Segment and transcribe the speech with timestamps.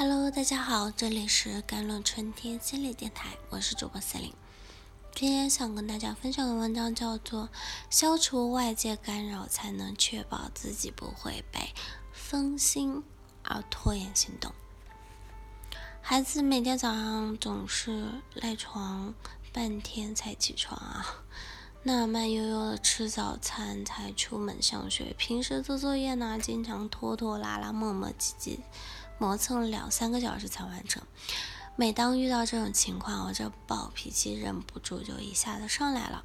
[0.00, 4.32] Hello，大家好，这里是甘露春天心理电台，我是主播四零。
[5.12, 7.46] 今天想跟大家分享的文章叫做
[7.90, 11.74] 《消除外界干扰，才能确保自己不会被
[12.12, 13.02] 分心
[13.42, 14.52] 而拖延行动》。
[16.00, 19.12] 孩子每天早上总是赖床
[19.52, 21.24] 半天才起床啊，
[21.82, 28.58] 那慢悠悠的吃早餐才出门上学，平时做作业呢，经常拖拖拉拉、磨磨唧唧。
[29.18, 31.02] 磨蹭了两三个小时才完成。
[31.76, 36.24] 每当遇到这种情况，我这暴脾气忍不住就一下子上来了，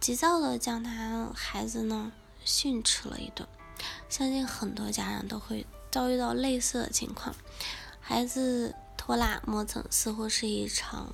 [0.00, 2.12] 急躁的将他孩子呢
[2.44, 3.48] 训斥了一顿。
[4.08, 7.34] 相信很多家长都会遭遇到类似的情况，
[8.00, 11.12] 孩子拖拉磨蹭似乎是一场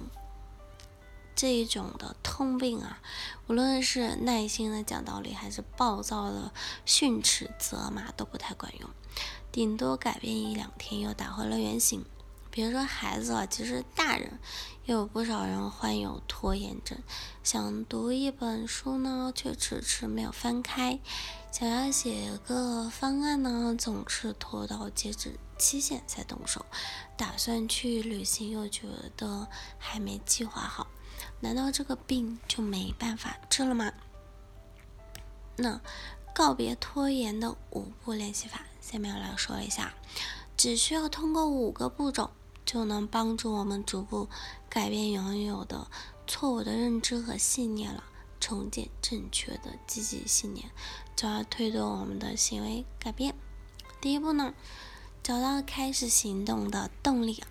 [1.34, 3.00] 这一种的通病啊。
[3.46, 6.52] 无论是耐心的讲道理，还是暴躁的
[6.84, 8.90] 训斥责骂，都不太管用。
[9.50, 12.04] 顶多改变一两天，又打回了原形。
[12.50, 14.38] 别说孩子了，其实大人
[14.84, 16.98] 也有不少人患有拖延症。
[17.42, 20.98] 想读一本书呢，却迟迟没有翻开；
[21.50, 26.60] 想要写个方案呢，总是拖到截止期限才动手；
[27.16, 30.88] 打算去旅行，又觉得还没计划好。
[31.42, 33.92] 难道这个病就没办法治了吗？
[35.56, 35.80] 那
[36.32, 38.62] 告别拖延的五步练习法。
[38.80, 39.92] 下面来说一下，
[40.56, 42.30] 只需要通过五个步骤，
[42.64, 44.28] 就能帮助我们逐步
[44.68, 45.88] 改变原有的
[46.26, 48.04] 错误的认知和信念了，
[48.40, 50.70] 重建正确的积极信念，
[51.16, 53.34] 从而推动我们的行为改变。
[54.00, 54.54] 第一步呢，
[55.22, 57.42] 找到开始行动的动力。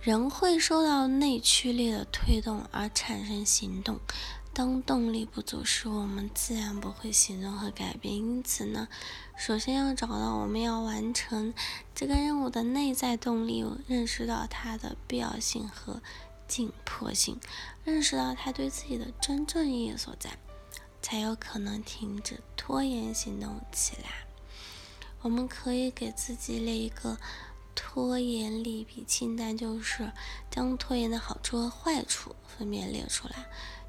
[0.00, 4.00] 人会受到内驱力的推动而产生行动。
[4.54, 8.14] 当动力不足时，我们自然不会行动和改变。
[8.14, 8.88] 因此呢，
[9.36, 11.52] 首先要找到我们要完成
[11.94, 16.00] 这个任务的内在动力，认识到它的必要性和
[16.48, 17.38] 紧迫性，
[17.84, 20.30] 认识到它对自己的真正意义所在，
[21.02, 24.26] 才有可能停止拖延行动起来。
[25.20, 27.18] 我们可以给自己列一个
[27.82, 30.12] 拖延利弊清单，就是
[30.50, 33.46] 将拖延的好处和坏处分别列出来。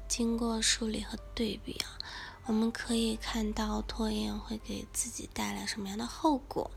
[0.08, 1.98] 经过梳理和对比啊，
[2.46, 6.70] 我们可以看到拖延会给自己带来什么样的后果，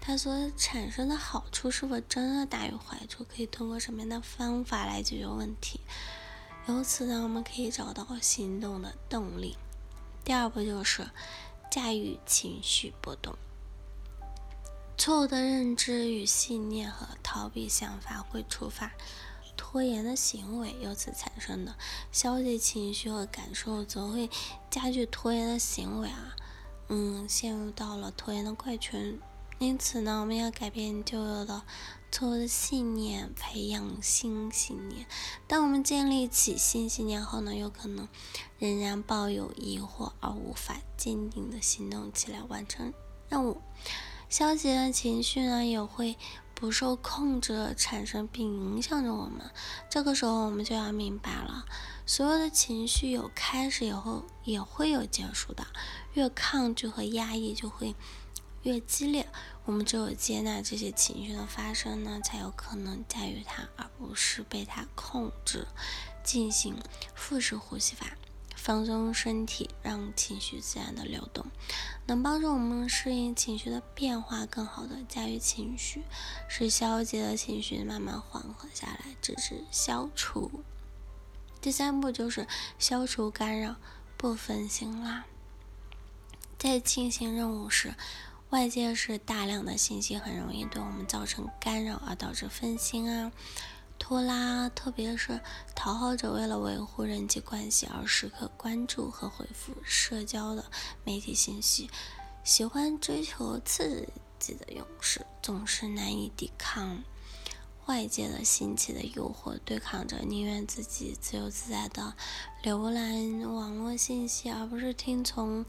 [0.00, 5.80] 它所产生的好处是否真的大于坏处，可以通过什么样的方法来解决问题。
[6.66, 9.58] 由此呢，我们可以找到行动的动力。
[10.24, 11.06] 第二步就是
[11.70, 13.36] 驾驭情绪波动，
[14.96, 18.92] 错误的认知与信念和逃避想法会触发。
[19.56, 21.76] 拖延的行为由此产生的
[22.10, 24.28] 消极情绪和感受，则会
[24.70, 26.36] 加剧拖延的行为啊，
[26.88, 29.18] 嗯，陷入到了拖延的怪圈。
[29.58, 31.62] 因此呢，我们要改变旧有的
[32.10, 35.06] 错误的信念，培养新信念。
[35.46, 38.08] 当我们建立起新信念后呢，有可能
[38.58, 42.92] 仍然抱有疑惑而无法坚定的行动起来完成
[43.28, 43.60] 任务。
[44.32, 46.16] 消极的情绪呢，也会。
[46.54, 49.50] 不受控制的产生并影响着我们，
[49.90, 51.66] 这个时候我们就要明白了，
[52.06, 55.66] 所有的情绪有开始以后也会有结束的，
[56.12, 57.96] 越抗拒和压抑就会
[58.62, 59.28] 越激烈。
[59.64, 65.66] 我们只有接纳这些情绪的发生呢，才有可能驾驭它，而不是被它控制。
[66.22, 66.76] 进行
[67.16, 68.06] 腹式呼吸法。
[68.64, 71.44] 放松身体，让情绪自然的流动，
[72.06, 76.04] 能帮助我们适应情绪的变化，更好的驾驭情绪，
[76.46, 80.62] 使消极的情绪慢慢缓和下来，直至消除。
[81.60, 82.46] 第三步就是
[82.78, 83.74] 消除干扰，
[84.16, 85.24] 不分心啦。
[86.56, 87.96] 在进行任务时，
[88.50, 93.32] 外界是大量的信息，很容易对我们造成干扰，而导致分心啊。
[94.02, 95.40] 拖拉，特别是
[95.76, 100.64] 讨好者为了维护人际关系而时刻关注和回复社交的
[101.04, 101.88] 媒体信息，
[102.42, 104.08] 喜欢追求刺
[104.40, 107.00] 激的勇士总是难以抵抗
[107.86, 112.12] 外界的新奇的诱惑，对抗着宁愿自己自由自在的
[112.64, 115.64] 浏览网络信息，而不是听从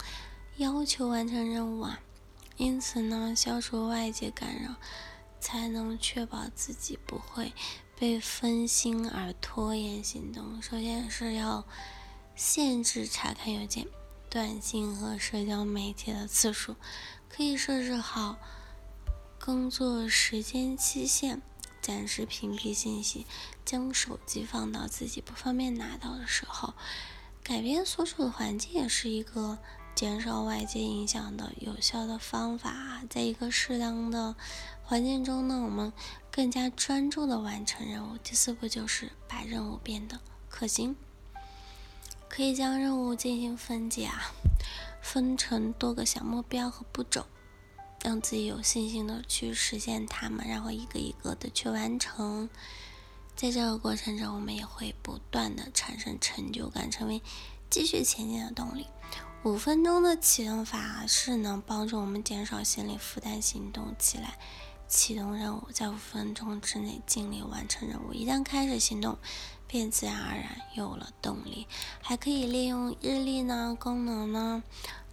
[0.58, 2.00] 要求完成任务啊。
[2.58, 4.76] 因此呢，消除外界干扰，
[5.40, 7.54] 才能确保自己不会。
[7.98, 11.66] 被分心而拖延行动，首先是要
[12.36, 13.88] 限制查看邮件、
[14.30, 16.76] 短信和社交媒体的次数，
[17.30, 18.38] 可以设置好
[19.40, 21.42] 工作时间期限，
[21.82, 23.26] 暂时屏蔽信息，
[23.64, 26.74] 将手机放到自己不方便拿到的时候。
[27.44, 29.58] 改变所处的环境也是一个
[29.94, 33.04] 减少外界影响的有效的方法。
[33.10, 34.36] 在一个适当的
[34.82, 35.92] 环境中呢，我们
[36.36, 38.18] 更加专注的完成任务。
[38.24, 40.20] 第四步就是把任务变得
[40.50, 40.96] 可行，
[42.28, 44.34] 可以将任务进行分解啊，
[45.00, 47.28] 分成多个小目标和步骤，
[48.02, 52.50] 让自己有信心的去实现它们，然后一个一个的去完成。
[53.36, 57.22] 在这个过程中，我们也会不断的产生成就感，成为
[57.70, 58.88] 继续前进的动力。
[59.44, 64.40] 五分钟的启动法是能帮助我们减少心理负担，行动起来，
[64.88, 68.14] 启动任务，在五分钟之内尽力完成任务。
[68.14, 69.18] 一旦开始行动，
[69.68, 71.68] 便自然而然有了动力。
[72.02, 74.64] 还可以利用日历呢功能呢，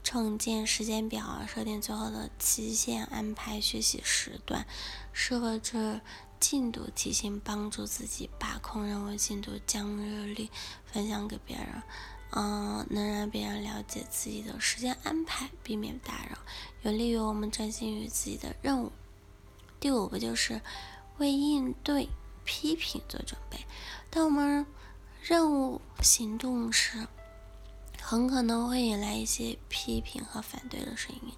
[0.03, 4.67] 创建时间表，设定最后的期限，安排学习时段，
[5.13, 6.01] 设置。
[6.41, 10.49] 进度提醒帮助自己把控任务进度，将日历
[10.87, 11.83] 分享给别人，
[12.31, 16.39] 嗯，能让别人了解自己的时间安排，避免打扰，
[16.81, 18.91] 有利于我们专心于自己的任务。
[19.81, 20.61] 第五个就是
[21.19, 22.09] 为应对
[22.45, 23.59] 批评做准备。
[24.11, 24.65] 当我们
[25.23, 27.09] 任务行动时，
[28.01, 31.33] 很可能会引来一些批评和反对的声音，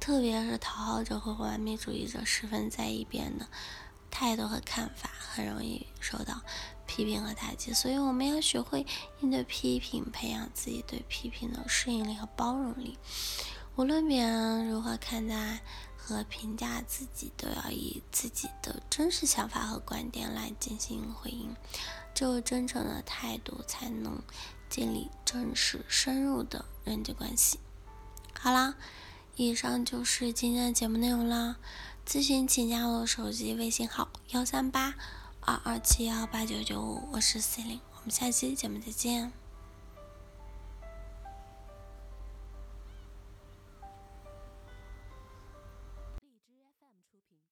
[0.00, 3.46] 特别是讨好者和完美主义者十分在意别人的。
[4.10, 6.42] 态度和看法很容易受到
[6.86, 8.86] 批评和打击，所以我们要学会
[9.20, 12.98] 应对批评，培养自己对批评的适应力和包容力。
[13.74, 15.60] 无论别人如何看待
[16.12, 21.56] 和评价自己，都要以自己的真实想法和观点来进行回应。
[22.14, 24.22] 只有真诚的态度，才能
[24.68, 27.58] 建立真实深入的人际关系。
[28.38, 28.74] 好啦，
[29.36, 31.56] 以上就是今天的节目内容啦。
[32.06, 34.94] 咨询请加我手机微信号幺三八
[35.40, 39.41] 二二七幺八九九五，我是 C 零，我们下期节目再见。